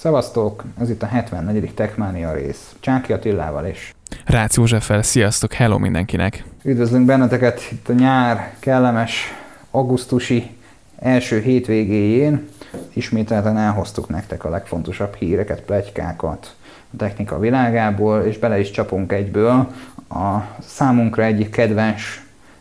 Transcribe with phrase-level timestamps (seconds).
[0.00, 1.74] Szevasztok, ez itt a 74.
[1.74, 2.74] Techmania rész.
[2.80, 6.44] Csáki Attilával és Rácz Józseffel, sziasztok, hello mindenkinek!
[6.62, 9.24] Üdvözlünk benneteket itt a nyár kellemes
[9.70, 10.50] augusztusi
[10.98, 12.48] első hétvégéjén.
[12.92, 16.54] Ismételten elhoztuk nektek a legfontosabb híreket, plegykákat
[16.92, 19.72] a technika világából, és bele is csapunk egyből
[20.08, 22.00] a számunkra egyik kedvenc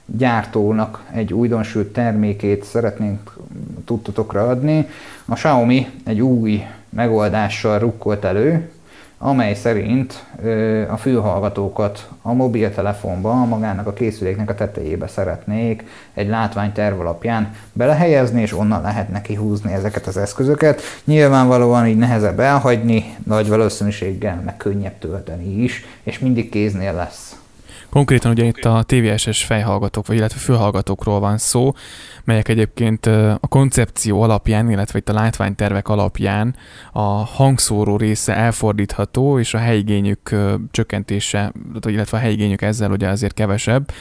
[0.05, 3.37] gyártónak egy újdonsült termékét szeretnénk
[3.85, 4.87] tudtotokra adni.
[5.25, 8.69] A Xiaomi egy új megoldással rukkolt elő,
[9.21, 10.25] amely szerint
[10.89, 18.57] a fülhallgatókat a mobiltelefonba, magának a készüléknek a tetejébe szeretnék egy látványterv alapján belehelyezni, és
[18.57, 20.81] onnan lehet neki húzni ezeket az eszközöket.
[21.03, 27.38] Nyilvánvalóan így nehezebb elhagyni, nagy valószínűséggel meg könnyebb tölteni is, és mindig kéznél lesz.
[27.89, 31.73] Konkrétan ugye itt a TVS-es fejhallgatók, vagy illetve fülhallgatókról van szó,
[32.23, 33.05] melyek egyébként
[33.39, 36.55] a koncepció alapján, illetve itt a látványtervek alapján
[36.91, 40.35] a hangszóró része elfordítható, és a helyigényük
[40.71, 41.51] csökkentése,
[41.87, 43.91] illetve a helyigényük ezzel ugye azért kevesebb.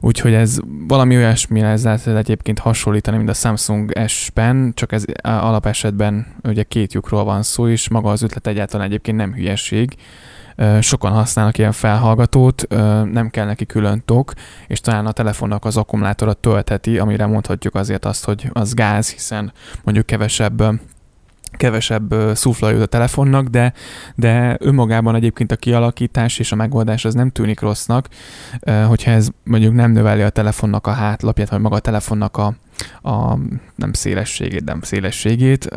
[0.00, 6.62] Úgyhogy ez valami olyasmi lehet egyébként hasonlítani, mint a Samsung S-Pen, csak ez alapesetben ugye
[6.62, 9.96] két lyukról van szó, és maga az ötlet egyáltalán egyébként nem hülyeség
[10.80, 12.66] sokan használnak ilyen felhallgatót,
[13.12, 14.32] nem kell neki külön tok,
[14.66, 19.52] és talán a telefonnak az akkumulátora töltheti, amire mondhatjuk azért azt, hogy az gáz, hiszen
[19.84, 20.62] mondjuk kevesebb
[21.56, 23.72] kevesebb szufla jut a telefonnak, de,
[24.14, 28.08] de önmagában egyébként a kialakítás és a megoldás az nem tűnik rossznak,
[28.86, 32.54] hogyha ez mondjuk nem növeli a telefonnak a hátlapját, vagy maga a telefonnak a,
[33.02, 33.36] a
[33.74, 35.68] nem szélességét, nem szélességét,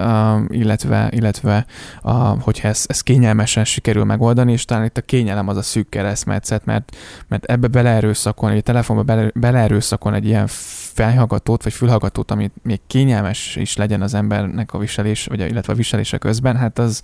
[0.48, 1.66] illetve, illetve
[2.04, 5.90] uh, hogyha ez, ez kényelmesen sikerül megoldani, és talán itt a kényelem az a szűk
[5.90, 6.96] keresztmetszet, mert,
[7.28, 10.48] mert ebbe beleerőszakon, egy telefonba bele, beleerőszakon egy ilyen
[10.94, 15.76] felhallgatót, vagy fülhallgatót, amit még kényelmes is legyen az embernek a viselés, vagy illetve a
[15.76, 17.02] viselése közben, hát az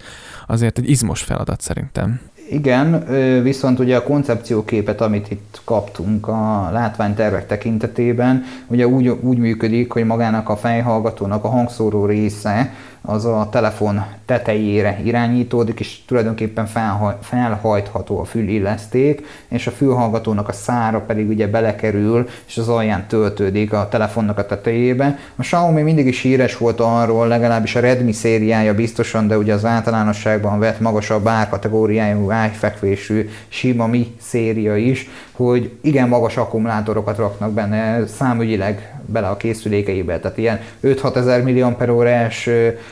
[0.48, 2.20] azért egy izmos feladat szerintem.
[2.50, 3.06] Igen,
[3.44, 10.06] viszont ugye a koncepcióképet, amit itt kaptunk a látványtervek tekintetében, ugye úgy, úgy működik, hogy
[10.06, 12.74] magának a fejhallgatónak a hangszóró része
[13.06, 20.52] az a telefon tetejére irányítódik, és tulajdonképpen felhaj, felhajtható a fülilleszték, és a fülhallgatónak a
[20.52, 25.18] szára pedig ugye belekerül, és az alján töltődik a telefonnak a tetejébe.
[25.36, 29.66] A Xiaomi mindig is híres volt arról, legalábbis a Redmi szériája biztosan, de ugye az
[29.66, 38.08] általánosságban vett magasabb árkategóriájú, ágyfekvésű sima Mi széria is, hogy igen magas akkumulátorokat raknak benne
[38.08, 42.50] számügyileg bele a készülékeibe, tehát ilyen 5-6 ezer milliamperórás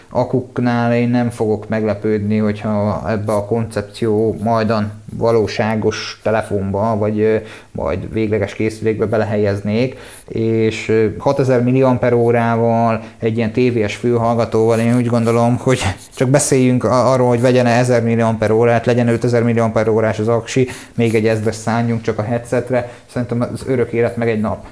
[0.10, 7.42] akuknál én nem fogok meglepődni, hogyha ebbe a koncepció majdan valóságos telefonba, vagy
[7.72, 9.98] majd végleges készülékbe belehelyeznék,
[10.28, 15.82] és 6000 milliamperórával egy ilyen tévés fülhallgatóval én úgy gondolom, hogy
[16.16, 21.52] csak beszéljünk arról, hogy vegyen 1000 milliamperórát, legyen 5000 milliamperórás az aksi, még egy ezbe
[21.52, 24.66] szálljunk csak a headsetre, szerintem az örök élet meg egy nap.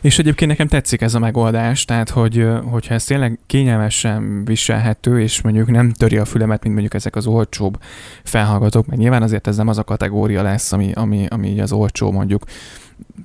[0.00, 5.40] És egyébként nekem tetszik ez a megoldás, tehát hogy, hogyha ez tényleg kényelmesen viselhető, és
[5.40, 7.78] mondjuk nem töri a fülemet, mint mondjuk ezek az olcsóbb
[8.24, 12.10] felhallgatók, mert nyilván azért ez nem az a kategória lesz, ami, ami, ami az olcsó
[12.10, 12.42] mondjuk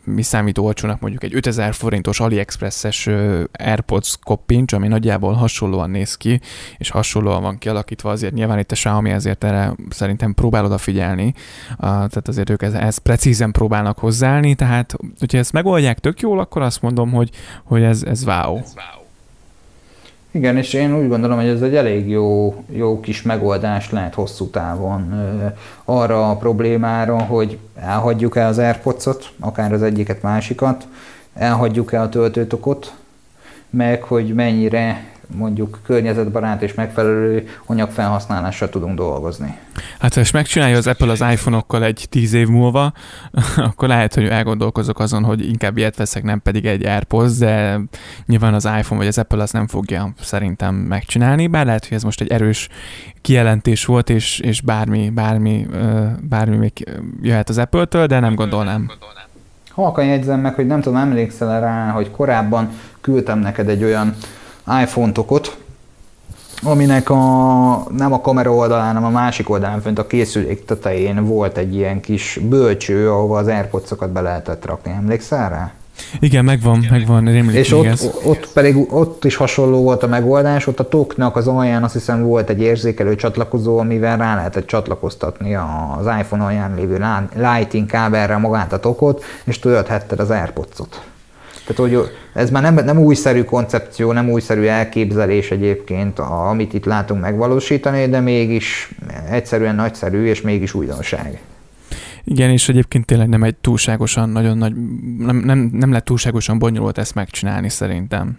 [0.04, 3.10] mi számít olcsónak mondjuk egy 5000 forintos AliExpress-es
[3.52, 6.40] AirPods koppincs, ami nagyjából hasonlóan néz ki,
[6.78, 11.34] és hasonlóan van kialakítva, azért nyilván itt a Xiaomi ezért erre szerintem próbál odafigyelni,
[11.80, 16.62] tehát azért ők ezt, ezt precízen próbálnak hozzáállni, tehát hogyha ezt megoldják tök jól, akkor
[16.62, 17.30] azt mondom, hogy,
[17.64, 18.58] hogy ez, ez wow.
[18.58, 19.05] Ez wow.
[20.36, 24.50] Igen, és én úgy gondolom, hogy ez egy elég jó, jó kis megoldás lehet hosszú
[24.50, 25.14] távon
[25.86, 30.88] arra a problémára, hogy elhagyjuk-e az AirPods-ot, akár az egyiket, másikat,
[31.34, 32.94] elhagyjuk-e a töltőtokot,
[33.70, 35.06] meg hogy mennyire
[35.36, 39.58] mondjuk környezetbarát és megfelelő anyagfelhasználással tudunk dolgozni.
[40.00, 42.94] Hát ha ezt megcsinálja az Apple az iPhone-okkal egy tíz év múlva,
[43.70, 47.80] akkor lehet, hogy elgondolkozok azon, hogy inkább ilyet veszek, nem pedig egy AirPods, de
[48.26, 52.04] nyilván az iPhone vagy az Apple az nem fogja szerintem megcsinálni, bár lehet, hogy ez
[52.04, 52.70] most egy erős
[53.22, 55.68] kijelentés volt, és, és bármi, bármi,
[56.22, 56.72] bármi még
[57.22, 58.92] jöhet az Apple-től, de nem gondolnám.
[59.70, 62.70] Halkan jegyzem meg, hogy nem tudom, emlékszel rá, hogy korábban
[63.02, 64.16] küldtem neked egy olyan
[64.82, 65.58] iPhone tokot,
[66.64, 67.18] aminek a,
[67.98, 72.02] nem a kamera oldalán, hanem a másik oldalán, fönt a készülék tetején volt egy ilyen
[72.02, 74.92] kis bölcső, ahova az airpods be lehetett rakni.
[74.92, 75.72] Emlékszel rá?
[76.20, 78.10] Igen, megvan, Igen, megvan, rémlik És ott, ez.
[78.24, 82.24] ott pedig ott is hasonló volt a megoldás, ott a toknak az alján azt hiszem
[82.24, 88.74] volt egy érzékelő csatlakozó, amivel rá lehetett csatlakoztatni az iPhone alján lévő Lighting kábelre magát
[88.74, 91.02] a tokot, és tölthetted az AirPods-ot.
[91.66, 97.22] Tehát, hogy ez már nem, nem újszerű koncepció, nem újszerű elképzelés egyébként, amit itt látunk
[97.22, 98.92] megvalósítani, de mégis
[99.30, 101.40] egyszerűen nagyszerű, és mégis újdonság.
[102.24, 104.74] Igen, és egyébként tényleg nem egy túlságosan nagyon nagy,
[105.18, 108.38] nem, nem, nem lett túlságosan bonyolult ezt megcsinálni szerintem.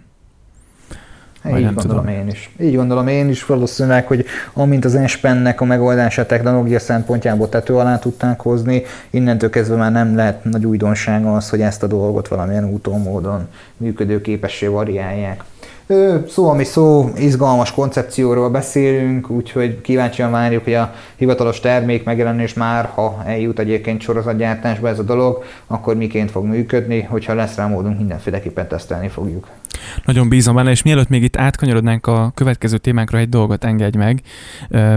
[1.55, 2.19] Így nem gondolom tudom.
[2.19, 2.49] én is.
[2.59, 7.97] Így gondolom én is valószínűleg, hogy amint az Espennek a megoldása technológia szempontjából tető alá
[7.99, 12.65] tudták hozni, innentől kezdve már nem lehet nagy újdonság az, hogy ezt a dolgot valamilyen
[12.65, 13.47] úton, módon
[13.77, 15.43] működőképessé variálják.
[16.27, 22.85] Szó, ami szó, izgalmas koncepcióról beszélünk, úgyhogy kíváncsian várjuk, hogy a hivatalos termék megjelenés már,
[22.85, 27.97] ha eljut egyébként sorozatgyártásba ez a dolog, akkor miként fog működni, hogyha lesz rá módunk,
[27.97, 29.47] mindenféleképpen tesztelni fogjuk.
[30.05, 34.21] Nagyon bízom benne, és mielőtt még itt átkanyarodnánk a következő témánkra, egy dolgot engedj meg.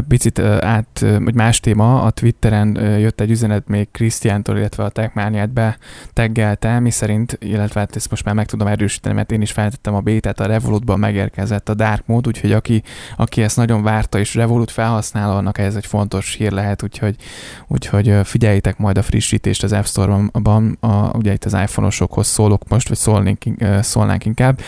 [0.09, 5.51] Picit át, vagy más téma, a Twitteren jött egy üzenet még Krisztiántól, illetve a Techmániát
[5.51, 9.95] beteggelte, mi szerint, illetve hát ezt most már meg tudom erősíteni, mert én is feltettem
[9.95, 12.83] a bétát, a Revolutban megérkezett a Dark Mode, úgyhogy aki,
[13.17, 17.17] aki ezt nagyon várta, és Revolut felhasználónak ez egy fontos hír lehet, úgyhogy,
[17.67, 22.89] úgyhogy figyeljétek majd a frissítést az App Store-ban, a, ugye itt az iPhone-osokhoz szólok most,
[22.89, 23.43] vagy szólnénk,
[23.81, 24.61] szólnánk inkább,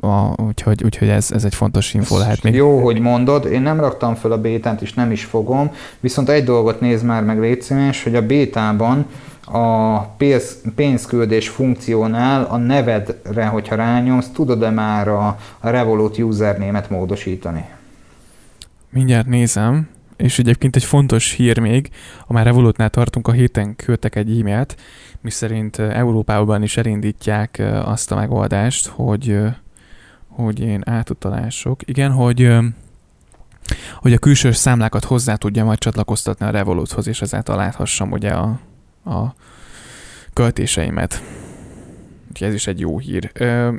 [0.00, 2.54] a, úgyhogy, úgyhogy ez, ez egy fontos info lehet még.
[2.54, 6.44] Jó, hogy mondod, én nem raktam föl a bétát, és nem is fogom, viszont egy
[6.44, 9.06] dolgot néz már meg légy szíves, hogy a bétában
[9.46, 17.64] a pénz, pénzküldés funkciónál a nevedre, hogyha rányomsz, tudod-e már a, a Revolut username-et módosítani?
[18.90, 19.88] Mindjárt nézem,
[20.24, 21.90] és egyébként egy fontos hír még,
[22.26, 24.76] ha már Revolutnál tartunk, a héten küldtek egy e-mailt,
[25.20, 29.38] miszerint Európában is elindítják azt a megoldást, hogy,
[30.28, 32.56] hogy én átutalások, igen, hogy
[34.00, 38.60] hogy a külső számlákat hozzá tudja majd csatlakoztatni a Revoluthoz, és ezáltal láthassam ugye a,
[39.04, 39.34] a
[40.32, 41.22] költéseimet.
[42.28, 43.30] Úgyhogy ez is egy jó hír.
[43.34, 43.74] Ö,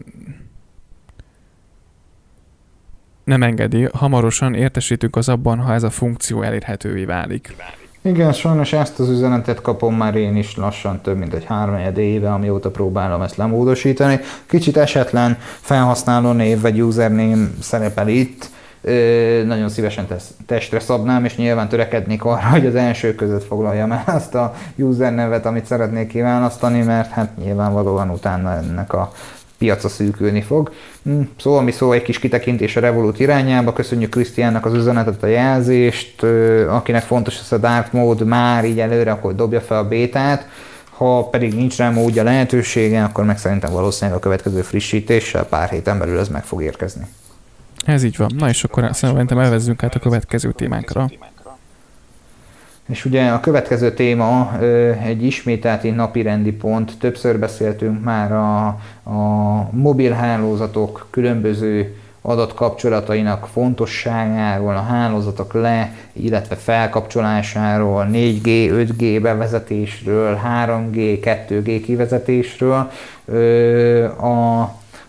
[3.25, 7.55] nem engedi, hamarosan értesítünk az abban, ha ez a funkció elérhetővé válik.
[8.01, 12.33] Igen, sajnos ezt az üzenetet kapom már én is lassan több mint egy három éve,
[12.33, 14.19] amióta próbálom ezt lemódosítani.
[14.45, 18.49] Kicsit esetlen felhasználó név vagy username szerepel itt,
[19.45, 24.03] nagyon szívesen tesz, testre szabnám, és nyilván törekednék arra, hogy az első között foglaljam el
[24.05, 29.11] azt a user nevet, amit szeretnék kiválasztani, mert hát nyilvánvalóan utána ennek a
[29.57, 30.71] piaca szűkülni fog.
[31.03, 35.27] Hm, szóval mi szó egy kis kitekintés a Revolut irányába, köszönjük Krisztiánnak az üzenetet, a
[35.27, 36.23] jelzést,
[36.69, 40.47] akinek fontos ez a dark mode már így előre, akkor dobja fel a bétát,
[40.89, 45.99] ha pedig nincs rá módja lehetősége, akkor meg szerintem valószínűleg a következő frissítéssel pár héten
[45.99, 47.07] belül ez meg fog érkezni.
[47.85, 48.31] Ez így van.
[48.37, 51.09] Na és akkor szerintem elvezzünk át a következő témánkra.
[52.87, 54.57] És ugye a következő téma
[55.03, 58.65] egy ismételti napirendi pont, többször beszéltünk már a,
[59.03, 71.81] a mobilhálózatok különböző adatkapcsolatainak fontosságáról, a hálózatok le, illetve felkapcsolásáról, 4G, 5G bevezetésről, 3G, 2G
[71.85, 72.91] kivezetésről.
[74.19, 74.61] A,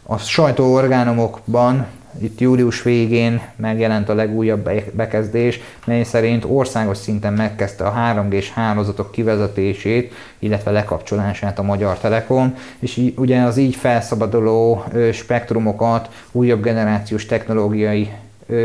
[0.03, 1.87] a sajtóorgánumokban
[2.19, 9.11] itt július végén megjelent a legújabb bekezdés, mely szerint országos szinten megkezdte a 3G-s hálózatok
[9.13, 18.11] kivezetését, illetve lekapcsolását a Magyar Telekom, és ugye az így felszabaduló spektrumokat újabb generációs technológiai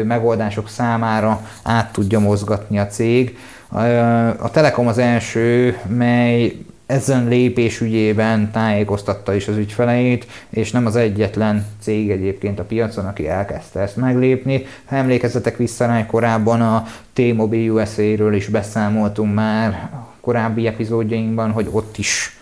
[0.03, 3.37] megoldások számára át tudja mozgatni a cég.
[4.37, 6.55] A Telekom az első, mely
[6.91, 13.05] ezen lépés ügyében tájékoztatta is az ügyfeleit, és nem az egyetlen cég egyébként a piacon,
[13.05, 14.65] aki elkezdte ezt meglépni.
[14.85, 19.89] Ha emlékezzetek vissza rá, korábban a T-Mobile USA-ről is beszámoltunk már
[20.21, 22.40] korábbi epizódjainkban, hogy ott is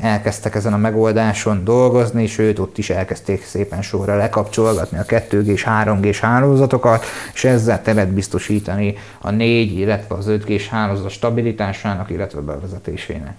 [0.00, 5.66] elkezdtek ezen a megoldáson dolgozni, sőt ott is elkezdték szépen sorra lekapcsolgatni a 2G és
[5.68, 7.04] 3G hálózatokat,
[7.34, 13.34] és ezzel teret biztosítani a 4, illetve az 5G hálózat stabilitásának, illetve bevezetésének.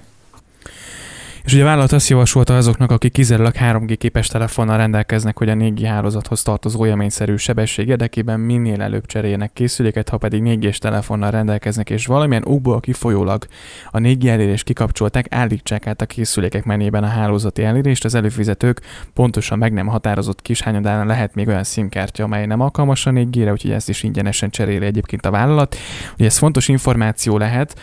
[1.44, 5.54] És ugye a vállalat azt javasolta azoknak, akik kizárólag 3G képes telefonnal rendelkeznek, hogy a
[5.54, 11.90] 4G hálózathoz tartozó élményszerű sebesség érdekében minél előbb cseréljenek készüléket, ha pedig 4G-s telefonnal rendelkeznek,
[11.90, 13.46] és valamilyen okból kifolyólag
[13.92, 18.82] a 4G elérést kikapcsolták, állítsák át a készülékek menében a hálózati elérést, az előfizetők
[19.14, 23.52] pontosan meg nem határozott kis hányadán lehet még olyan SIM-kártya, amely nem alkalmas a 4G-re,
[23.52, 25.76] úgyhogy ezt is ingyenesen cseréli egyébként a vállalat.
[26.14, 27.76] Ugye ez fontos információ lehet,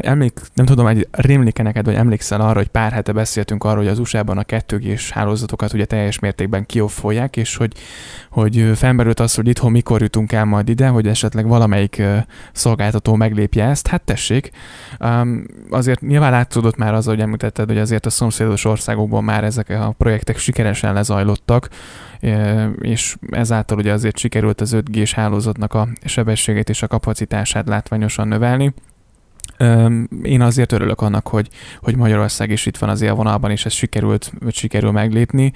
[0.00, 3.92] Emlék, nem tudom, hogy rémlik neked, vagy emlékszel arra, hogy pár hete beszéltünk arról, hogy
[3.92, 7.72] az USA-ban a 2 g hálózatokat ugye teljes mértékben kioffolják, és hogy,
[8.30, 12.02] hogy felmerült az, hogy itthon mikor jutunk el majd ide, hogy esetleg valamelyik
[12.52, 13.86] szolgáltató meglépje ezt.
[13.86, 14.50] Hát tessék,
[15.70, 19.94] azért nyilván látszódott már az, hogy említetted, hogy azért a szomszédos országokban már ezek a
[19.98, 21.68] projektek sikeresen lezajlottak,
[22.80, 28.74] és ezáltal ugye azért sikerült az 5G-s hálózatnak a sebességét és a kapacitását látványosan növelni.
[30.22, 31.48] Én azért örülök annak, hogy,
[31.80, 35.52] hogy Magyarország is itt van az élvonalban, és ez sikerült, sikerül meglépni.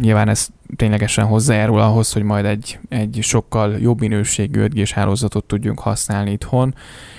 [0.00, 5.78] Nyilván ez ténylegesen hozzájárul ahhoz, hogy majd egy, egy sokkal jobb minőségű 5 hálózatot tudjunk
[5.78, 6.74] használni itthon,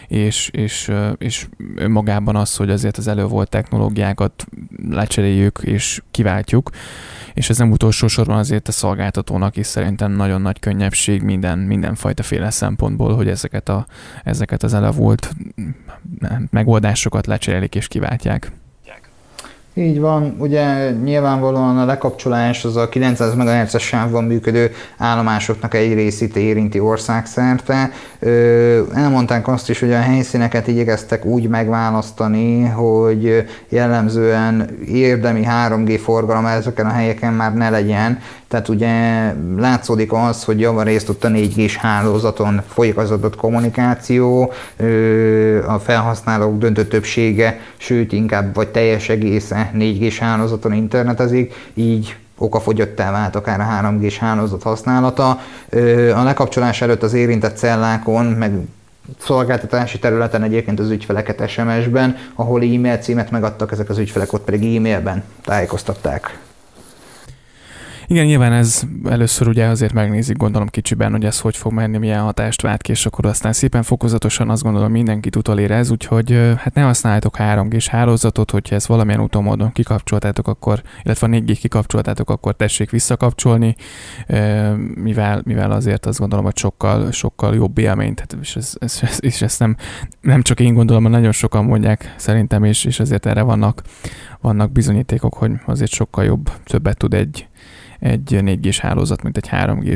[0.08, 4.46] és, és, és önmagában az, hogy azért az elővolt technológiákat
[4.90, 6.70] lecseréljük és kiváltjuk,
[7.34, 12.24] és ez nem utolsó sorban azért a szolgáltatónak is szerintem nagyon nagy könnyebbség minden, mindenfajta
[12.24, 13.86] féle szempontból, hogy ezeket, a,
[14.24, 15.34] ezeket az elavult
[16.50, 18.52] megoldásokat lecserélik és kiváltják.
[19.78, 26.36] Így van, ugye nyilvánvalóan a lekapcsolás az a 900 MHz-es sávban működő állomásoknak egy részét
[26.36, 27.92] érinti országszerte.
[28.94, 36.86] Elmondták azt is, hogy a helyszíneket igyekeztek úgy megválasztani, hogy jellemzően érdemi 3G forgalom ezeken
[36.86, 42.62] a helyeken már ne legyen, tehát ugye látszódik az, hogy javarészt ott a 4G-s hálózaton
[42.68, 44.52] folyik az adott kommunikáció,
[45.68, 53.36] a felhasználók döntő többsége, sőt inkább vagy teljes egésze 4G-s hálózaton internetezik, így okafogyottá vált
[53.36, 55.30] akár a 3G-s hálózat használata.
[56.16, 58.52] A lekapcsolás előtt az érintett cellákon, meg
[59.20, 64.76] szolgáltatási területen egyébként az ügyfeleket SMS-ben, ahol e-mail címet megadtak, ezek az ügyfelek ott pedig
[64.76, 66.40] e-mailben tájékoztatták
[68.08, 72.22] igen, nyilván ez először ugye azért megnézik, gondolom kicsiben, hogy ez hogy fog menni, milyen
[72.22, 76.82] hatást vált ki, és akkor aztán szépen fokozatosan azt gondolom mindenkit utolérez, úgyhogy hát ne
[76.82, 82.56] használjátok 3 g hálózatot, hogyha ezt valamilyen úton módon kikapcsoltátok, akkor, illetve 4G kikapcsoltátok, akkor
[82.56, 83.76] tessék visszakapcsolni,
[84.96, 89.18] mivel, mivel azért azt gondolom, hogy sokkal, sokkal jobb élményt, hát, és, ez, ez, ez,
[89.22, 89.76] és ezt nem,
[90.22, 93.82] nem csak én gondolom, hanem nagyon sokan mondják szerintem, és, és azért erre vannak,
[94.42, 97.48] vannak bizonyítékok, hogy azért sokkal jobb, többet tud egy,
[98.06, 99.94] egy 4 g hálózat, mint egy 3 g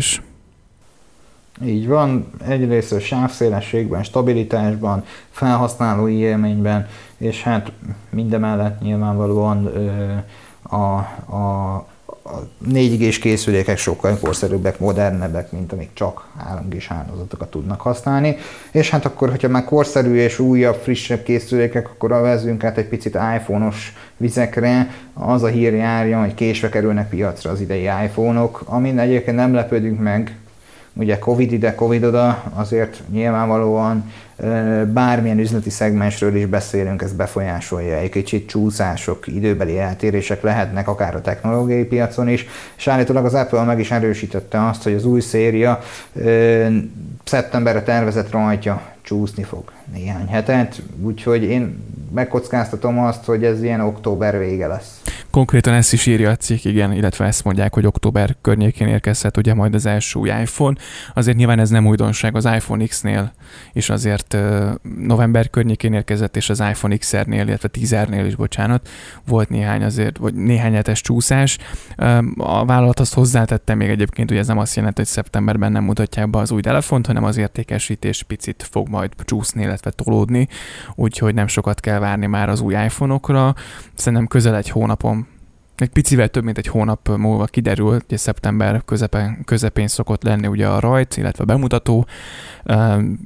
[1.63, 6.87] Így van, egyrészt a sávszélességben, stabilitásban, felhasználói élményben,
[7.17, 7.71] és hát
[8.09, 10.15] mindemellett nyilvánvalóan ö,
[10.75, 10.97] a,
[11.35, 11.87] a
[12.29, 18.35] a 4G-s készülékek sokkal korszerűbbek, modernebbek, mint amik csak 3G-s hálózatokat tudnak használni.
[18.71, 23.17] És hát akkor, hogyha már korszerű és újabb, frissebb készülékek, akkor vezünk át egy picit
[23.35, 24.93] iPhone-os vizekre.
[25.13, 29.99] Az a hír járja, hogy késve kerülnek piacra az idei iPhone-ok, amin egyébként nem lepődünk
[29.99, 30.37] meg,
[30.93, 34.11] ugye Covid ide, Covid oda, azért nyilvánvalóan
[34.93, 37.95] bármilyen üzleti szegmensről is beszélünk, ez befolyásolja.
[37.95, 43.63] Egy kicsit csúszások, időbeli eltérések lehetnek akár a technológiai piacon is, és állítólag az Apple
[43.63, 45.79] meg is erősítette azt, hogy az új széria
[47.23, 54.39] szeptemberre tervezett rajtja csúszni fog néhány hetet, úgyhogy én megkockáztatom azt, hogy ez ilyen október
[54.39, 55.01] vége lesz.
[55.31, 59.53] Konkrétan ezt is írja a cikk, igen, illetve ezt mondják, hogy október környékén érkezhet ugye
[59.53, 60.75] majd az első új iPhone.
[61.13, 63.33] Azért nyilván ez nem újdonság, az iPhone X-nél
[63.73, 64.37] is azért
[64.97, 68.89] november környékén érkezett, és az iPhone XR-nél, illetve 10-nél is, bocsánat,
[69.27, 71.57] volt néhány azért, vagy néhány hetes csúszás.
[72.37, 76.29] A vállalat azt hozzátette még egyébként, hogy ez nem azt jelenti, hogy szeptemberben nem mutatják
[76.29, 80.47] be az új telefont, hanem az értékesítés picit fog majd csúszni, illetve tolódni,
[80.95, 83.55] úgyhogy nem sokat kell várni már az új iPhone-okra.
[83.93, 85.27] Szerintem közel egy hónapon
[85.81, 90.67] egy picivel több mint egy hónap múlva kiderült, hogy szeptember közepén, közepén szokott lenni ugye
[90.67, 92.05] a rajt, illetve a bemutató.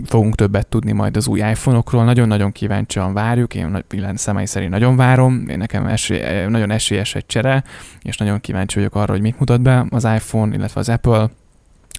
[0.05, 2.03] Fogunk többet tudni majd az új iPhone-okról.
[2.03, 3.83] Nagyon-nagyon kíváncsian várjuk, én
[4.15, 7.63] személy szerint nagyon várom, én nekem esély, nagyon esélyes egy csere,
[8.01, 11.29] és nagyon kíváncsi vagyok arra, hogy mit mutat be az iPhone, illetve az Apple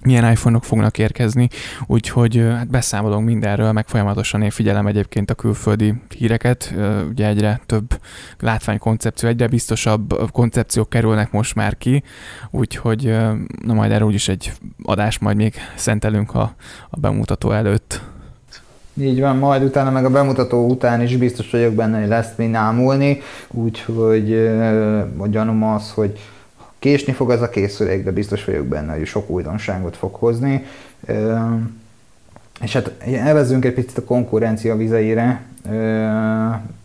[0.05, 1.49] milyen iPhone-ok fognak érkezni,
[1.87, 6.73] úgyhogy hát beszámolunk mindenről, meg folyamatosan én figyelem egyébként a külföldi híreket,
[7.09, 7.99] ugye egyre több
[8.39, 12.03] látványkoncepció, egyre biztosabb koncepciók kerülnek most már ki,
[12.51, 13.15] úgyhogy
[13.65, 14.51] na majd erről úgyis egy
[14.83, 16.55] adást majd még szentelünk a,
[16.89, 18.01] a bemutató előtt.
[19.01, 22.45] Így van, majd utána meg a bemutató után is biztos vagyok benne, hogy lesz mi
[22.45, 24.33] námulni, úgyhogy
[25.17, 26.19] a gyanúm az, hogy
[26.85, 30.65] Késni fog az a készülék, de biztos vagyok benne, hogy sok újdonságot fog hozni.
[32.61, 35.41] És hát elvezzünk egy picit a konkurencia vizeire.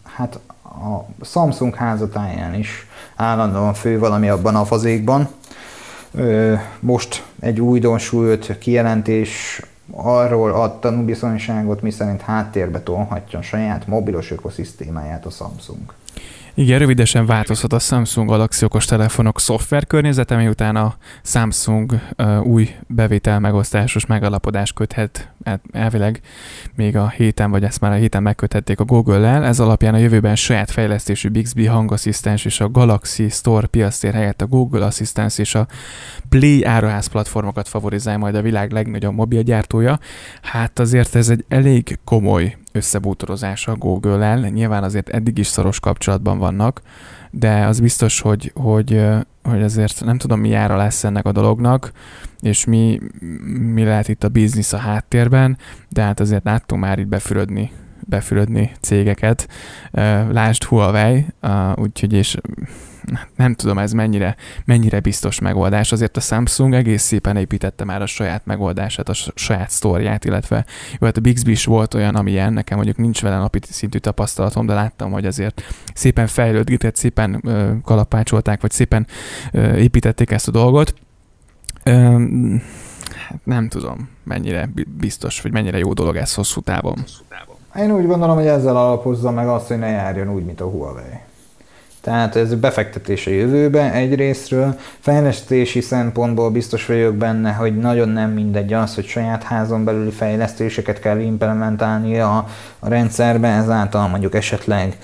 [0.03, 5.29] Hát a Samsung házatáján is állandóan fő valami abban a fazékban.
[6.81, 15.31] Most egy újdonsult kijelentés arról ad tanúbizonyságot, miszerint háttérbe tolhatja a saját mobilos ökoszisztémáját a
[15.31, 15.93] Samsung.
[16.55, 22.75] Igen, rövidesen változhat a Samsung Galaxy okos telefonok szoftver környezete, miután a Samsung uh, új
[22.87, 25.33] bevétel megosztásos megalapodást köthet
[25.73, 26.21] elvileg
[26.75, 29.45] még a héten, vagy ezt már a héten megköthették a Google-lel.
[29.45, 34.47] Ez alapján a jövőben saját fejlesztésű Bixby hangasszisztens és a Galaxy Store piasztér helyett a
[34.47, 35.67] Google Assistance és a
[36.29, 39.99] Play áruház platformokat favorizál majd a világ legnagyobb mobilgyártója.
[40.43, 44.39] Hát azért ez egy elég komoly összebútorozás a Google-el.
[44.39, 46.83] Nyilván azért eddig is szoros kapcsolatban vannak,
[47.31, 49.07] de az biztos, hogy, hogy,
[49.43, 51.93] hogy azért nem tudom, mi ára lesz ennek a dolognak,
[52.41, 53.01] és mi,
[53.73, 55.59] mi lehet itt a biznisz a háttérben,
[55.89, 57.71] de hát azért láttunk már itt befürödni,
[58.07, 59.49] befürödni cégeket.
[60.31, 61.27] Lásd Huawei,
[61.75, 62.37] úgyhogy és
[63.37, 65.93] nem tudom ez mennyire, mennyire biztos megoldás.
[65.93, 70.65] Azért a Samsung egész szépen építette már a saját megoldását, a saját sztorját, illetve
[70.99, 74.67] jó, hát a Bixby is volt olyan, amilyen, nekem mondjuk nincs vele napi szintű tapasztalatom,
[74.67, 75.63] de láttam, hogy azért
[75.95, 77.43] szépen fejlődgetett, szépen
[77.85, 79.07] kalapácsolták, vagy szépen
[79.77, 80.95] építették ezt a dolgot.
[81.85, 81.93] Ö,
[83.29, 87.05] hát nem tudom, mennyire biztos, vagy mennyire jó dolog ez hosszú távon.
[87.77, 91.19] Én úgy gondolom, hogy ezzel alapozza meg azt, hogy ne járjon úgy, mint a Huawei.
[92.01, 94.75] Tehát ez befektetés a jövőbe egyrésztről.
[95.01, 101.01] Fejlesztési szempontból biztos vagyok benne, hogy nagyon nem mindegy az, hogy saját házon belüli fejlesztéseket
[101.01, 102.47] kell implementálni a,
[102.79, 104.99] a rendszerbe, ezáltal mondjuk esetleg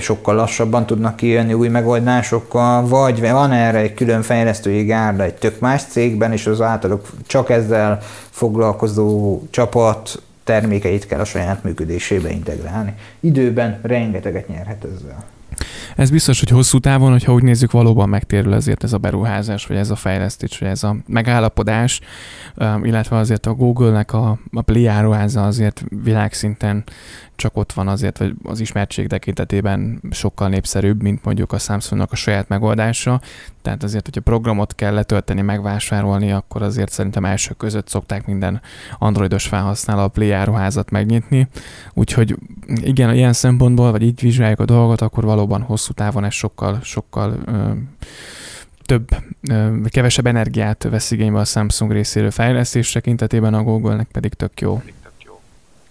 [0.00, 5.60] sokkal lassabban tudnak kijönni új megoldásokkal, vagy van erre egy külön fejlesztői gárda egy tök
[5.60, 7.98] más cégben, és az általuk csak ezzel
[8.30, 12.94] foglalkozó csapat termékeit kell a saját működésébe integrálni.
[13.20, 15.24] Időben rengeteget nyerhet ezzel.
[15.96, 19.76] Ez biztos, hogy hosszú távon, hogyha úgy nézzük, valóban megtérül ezért ez a beruházás, vagy
[19.76, 22.00] ez a fejlesztés, vagy ez a megállapodás,
[22.82, 24.86] illetve azért a Google-nek a, a Play
[25.34, 26.84] azért világszinten
[27.36, 32.16] csak ott van azért, hogy az ismertség tekintetében sokkal népszerűbb, mint mondjuk a Samsungnak a
[32.16, 33.20] saját megoldása.
[33.68, 38.60] Tehát azért, hogyha programot kell letölteni, megvásárolni, akkor azért szerintem első között szokták minden
[38.98, 41.48] androidos felhasználó a Play áruházat megnyitni.
[41.94, 46.78] Úgyhogy igen, ilyen szempontból, vagy így vizsgáljuk a dolgot, akkor valóban hosszú távon ez sokkal,
[46.82, 47.70] sokkal ö,
[48.82, 49.08] több,
[49.82, 54.82] vagy kevesebb energiát vesz igénybe a Samsung részéről fejlesztés tekintetében, a Google-nek pedig tök jó.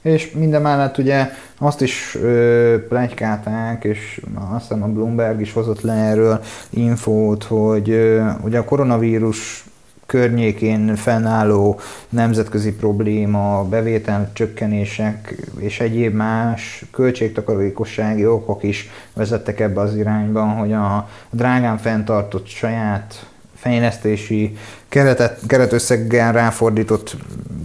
[0.07, 5.81] És minden mellett ugye azt is ö, plegykálták, és azt hiszem a Bloomberg is hozott
[5.81, 9.65] le erről infót, hogy ö, ugye a koronavírus
[10.05, 11.79] környékén fennálló
[12.09, 20.73] nemzetközi probléma, bevétel csökkenések és egyéb más költségtakarékossági okok is vezettek ebbe az irányba, hogy
[20.73, 23.25] a drágán fenntartott saját
[23.67, 24.57] fejlesztési
[24.89, 27.15] keretet, keretösszeggel ráfordított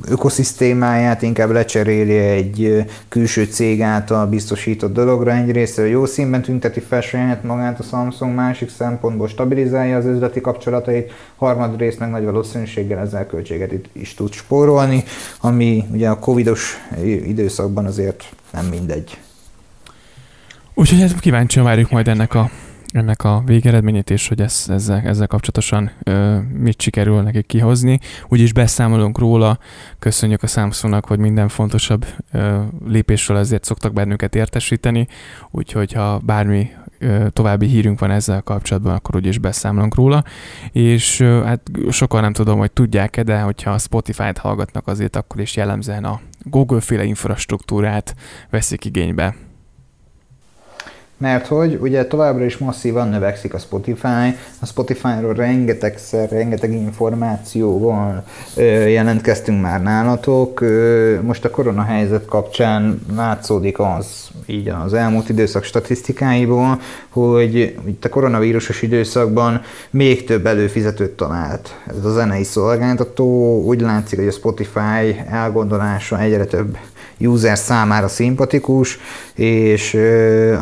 [0.09, 5.33] ökoszisztémáját inkább lecseréli egy külső cég által biztosított dologra.
[5.33, 11.13] Egyrészt jó színben tünteti fel saját magát a Samsung, másik szempontból stabilizálja az üzleti kapcsolatait,
[11.37, 15.05] harmadrészt meg nagy valószínűséggel ezzel költséget is tud spórolni,
[15.41, 16.77] ami ugye a covidos
[17.27, 19.19] időszakban azért nem mindegy.
[20.75, 22.51] Úgyhogy hát kíváncsian várjuk majd ennek a
[22.93, 27.99] ennek a végeredményét, és hogy ez, ezzel, ezzel kapcsolatosan ö, mit sikerül nekik kihozni.
[28.29, 29.59] Úgyis beszámolunk róla,
[29.99, 35.07] köszönjük a Samsungnak, hogy minden fontosabb ö, lépésről ezért szoktak bennünket értesíteni,
[35.51, 40.25] úgyhogy ha bármi ö, további hírünk van ezzel kapcsolatban, akkor úgyis beszámolunk róla.
[40.73, 45.57] És ö, hát sokan nem tudom, hogy tudják-e, de hogyha Spotify-t hallgatnak azért, akkor is
[45.57, 48.15] jellemzően a Google-féle infrastruktúrát
[48.51, 49.35] veszik igénybe
[51.23, 58.25] mert hogy ugye továbbra is masszívan növekszik a Spotify, a Spotify-ról rengetegszer, rengeteg információval
[58.87, 60.65] jelentkeztünk már nálatok.
[61.23, 67.55] Most a koronahelyzet kapcsán látszódik az, így az elmúlt időszak statisztikáiból, hogy
[67.87, 73.61] itt a koronavírusos időszakban még több előfizetőt talált ez a zenei szolgáltató.
[73.65, 76.77] Úgy látszik, hogy a Spotify elgondolása egyre több
[77.27, 78.99] user számára szimpatikus,
[79.35, 79.99] és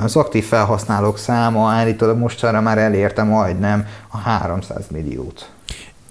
[0.03, 5.51] az aktív felhasználók száma állítólag mostanra már elérte majdnem a 300 milliót.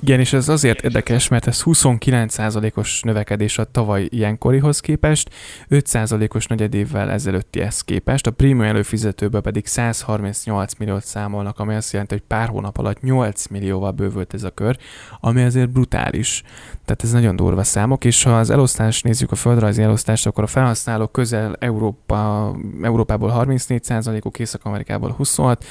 [0.02, 5.30] Igen, és ez azért érdekes, mert ez 29%-os növekedés a tavaly ilyenkorihoz képest,
[5.70, 12.24] 5%-os negyedévvel ezelőttihez képest, a prémium előfizetőből pedig 138 milliót számolnak, ami azt jelenti, hogy
[12.28, 14.78] pár hónap alatt 8 millióval bővült ez a kör,
[15.20, 16.44] ami azért brutális.
[16.86, 20.48] Tehát ez nagyon durva számok, és ha az elosztást nézzük, a földrajzi elosztást, akkor a
[20.48, 25.66] felhasználók közel Európa, Európából 34%-uk, Észak-Amerikából 26,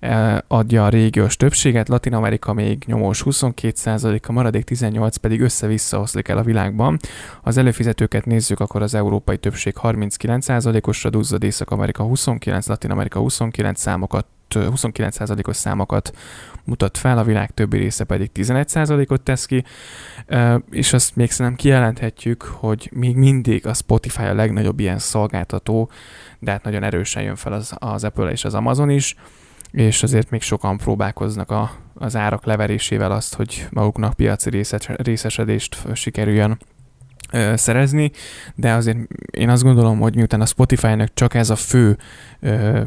[0.00, 3.73] eh, adja a régiós többséget, Latin Amerika még nyomós 22 22%,
[4.26, 6.98] a maradék 18 pedig össze-vissza oszlik el a világban.
[7.42, 15.56] Az előfizetőket nézzük, akkor az európai többség 39%-osra duzzad, Észak-Amerika 29, Latin-Amerika 29 számokat 29%-os
[15.56, 16.12] számokat
[16.64, 19.64] mutat fel, a világ többi része pedig 11%-ot tesz ki,
[20.70, 25.90] és azt még szerintem kijelenthetjük, hogy még mindig a Spotify a legnagyobb ilyen szolgáltató,
[26.38, 29.16] de hát nagyon erősen jön fel az, az Apple és az Amazon is,
[29.74, 35.76] és azért még sokan próbálkoznak a, az árak leverésével azt, hogy maguknak piaci részes, részesedést
[35.92, 36.58] sikerüljön
[37.54, 38.10] szerezni,
[38.54, 38.98] de azért
[39.30, 41.98] én azt gondolom, hogy miután a Spotify-nak csak ez a fő
[42.40, 42.80] ö,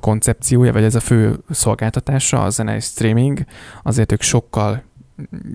[0.00, 3.44] koncepciója, vagy ez a fő szolgáltatása, a zenei streaming,
[3.82, 4.82] azért ők sokkal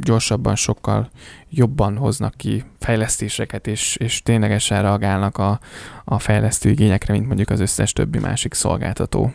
[0.02, 1.10] gyorsabban, sokkal
[1.50, 5.60] jobban hoznak ki fejlesztéseket, és, és ténylegesen reagálnak a,
[6.04, 9.34] a fejlesztő igényekre, mint mondjuk az összes többi másik szolgáltató.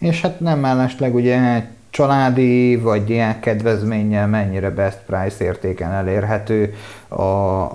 [0.00, 6.74] És hát nem mellesleg ugye családi vagy diák kedvezménnyel mennyire best price értéken elérhető
[7.08, 7.22] a,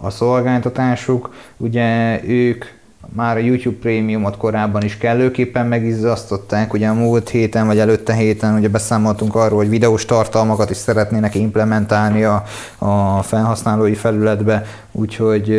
[0.01, 1.33] a szolgáltatásuk.
[1.57, 2.65] Ugye ők
[3.13, 8.55] már a YouTube Premiumot korábban is kellőképpen megizzasztották, ugye a múlt héten vagy előtte héten
[8.55, 12.43] ugye beszámoltunk arról, hogy videós tartalmakat is szeretnének implementálni a,
[12.77, 15.49] a felhasználói felületbe, úgyhogy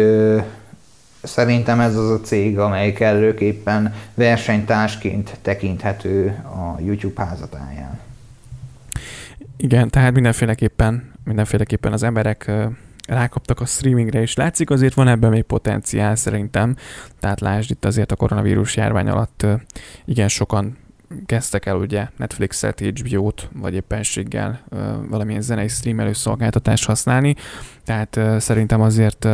[1.26, 7.98] szerintem ez az a cég, amely kellőképpen versenytársként tekinthető a YouTube házatáján.
[9.56, 12.50] Igen, tehát mindenféleképpen, mindenféleképpen az emberek
[13.06, 16.76] rákaptak a streamingre, és látszik azért van ebben még potenciál szerintem.
[17.20, 19.46] Tehát lásd itt azért a koronavírus járvány alatt
[20.04, 20.76] igen sokan
[21.26, 24.60] kezdtek el ugye Netflixet, HBO-t, vagy éppenséggel
[25.08, 27.34] valamilyen zenei streamelő szolgáltatást használni,
[27.86, 29.24] tehát szerintem azért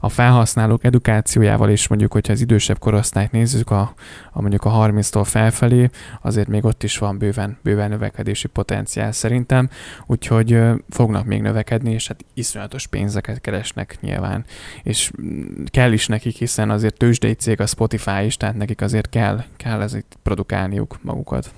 [0.00, 3.94] a felhasználók edukációjával is mondjuk, hogyha az idősebb korosztályt nézzük, a,
[4.32, 5.90] a mondjuk a 30-tól felfelé,
[6.22, 9.68] azért még ott is van bőven, bőven növekedési potenciál szerintem,
[10.06, 14.44] úgyhogy fognak még növekedni, és hát iszonyatos pénzeket keresnek nyilván,
[14.82, 19.08] és mm, kell is nekik, hiszen azért tőzsdei cég a Spotify is, tehát nekik azért
[19.08, 21.50] kell, kell ezért produkálniuk magukat.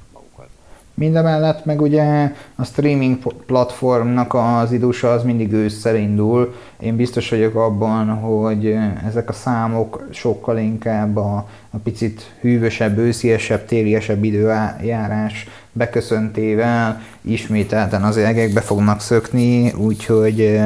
[0.95, 6.55] Mindemellett meg ugye a streaming platformnak az időse az mindig ősszel indul.
[6.81, 8.77] Én biztos vagyok abban, hogy
[9.07, 18.17] ezek a számok sokkal inkább a, a picit hűvösebb, ősziesebb, téliesebb időjárás beköszöntével ismételten az
[18.17, 20.61] egekbe fognak szökni, úgyhogy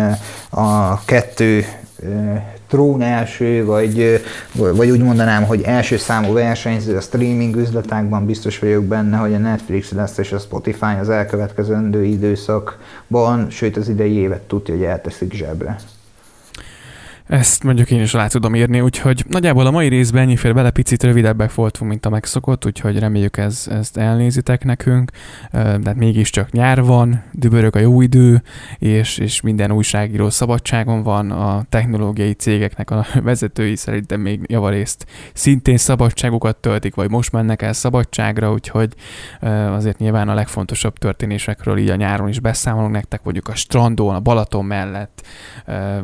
[0.50, 1.64] a kettő
[2.66, 8.84] trón első, vagy, vagy úgy mondanám, hogy első számú versenyző a streaming üzletákban, biztos vagyok
[8.84, 14.42] benne, hogy a Netflix lesz és a Spotify az elkövetkezendő időszakban, sőt az idei évet
[14.42, 15.76] tudja, hogy elteszik zsebre.
[17.26, 20.70] Ezt mondjuk én is alá tudom írni, úgyhogy nagyjából a mai részben ennyi fér bele,
[20.70, 25.10] picit rövidebbek voltunk, mint a megszokott, úgyhogy reméljük ez, ezt elnézitek nekünk,
[25.52, 28.42] de hát mégiscsak nyár van, dübörög a jó idő,
[28.78, 35.76] és, és minden újságíró szabadságon van, a technológiai cégeknek a vezetői szerintem még javarészt szintén
[35.76, 38.94] szabadságokat töltik, vagy most mennek el szabadságra, úgyhogy
[39.70, 44.20] azért nyilván a legfontosabb történésekről így a nyáron is beszámolunk nektek, mondjuk a strandon, a
[44.20, 45.26] Balaton mellett,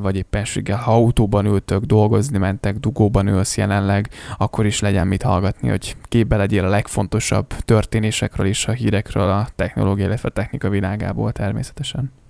[0.00, 5.68] vagy éppenséggel, ha autóban ültök, dolgozni mentek, dugóban ülsz jelenleg, akkor is legyen mit hallgatni,
[5.68, 11.32] hogy képbe legyél a legfontosabb történésekről és a hírekről a technológia, illetve a technika világából
[11.32, 12.21] természetesen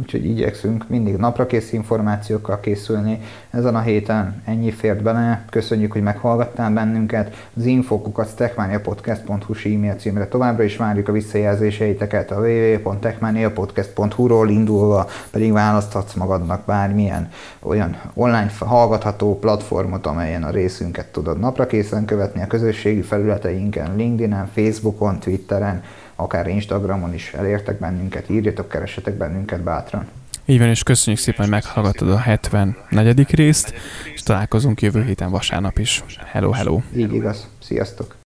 [0.00, 3.20] úgyhogy igyekszünk mindig naprakész információkkal készülni.
[3.50, 5.44] Ezen a héten ennyi fért bele.
[5.50, 7.48] Köszönjük, hogy meghallgattál bennünket.
[7.56, 16.14] Az infokukat techmaniapodcast.hu e-mail címre továbbra is várjuk a visszajelzéseiteket a www.techmaniapodcast.hu-ról indulva, pedig választhatsz
[16.14, 23.96] magadnak bármilyen olyan online hallgatható platformot, amelyen a részünket tudod naprakészen követni a közösségi felületeinken,
[23.96, 25.82] LinkedIn-en, Facebookon, Twitteren,
[26.22, 30.06] akár Instagramon is elértek bennünket, írjatok, keresetek bennünket bátran.
[30.44, 33.30] Így van, és köszönjük szépen, hogy meghallgattad a 74.
[33.30, 33.74] részt,
[34.14, 36.04] és találkozunk jövő héten vasárnap is.
[36.26, 36.80] Hello, hello!
[36.96, 37.48] Így igaz.
[37.62, 38.16] Sziasztok!